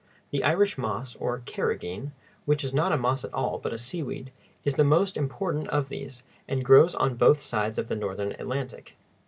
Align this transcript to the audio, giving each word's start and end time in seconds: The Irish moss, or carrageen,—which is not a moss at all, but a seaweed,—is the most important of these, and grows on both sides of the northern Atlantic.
The 0.31 0.43
Irish 0.43 0.79
moss, 0.79 1.15
or 1.17 1.43
carrageen,—which 1.45 2.63
is 2.63 2.73
not 2.73 2.91
a 2.91 2.97
moss 2.97 3.23
at 3.23 3.35
all, 3.35 3.59
but 3.59 3.71
a 3.71 3.77
seaweed,—is 3.77 4.73
the 4.73 4.83
most 4.83 5.15
important 5.15 5.67
of 5.67 5.89
these, 5.89 6.23
and 6.47 6.65
grows 6.65 6.95
on 6.95 7.13
both 7.17 7.39
sides 7.39 7.77
of 7.77 7.87
the 7.87 7.95
northern 7.95 8.31
Atlantic. 8.31 8.97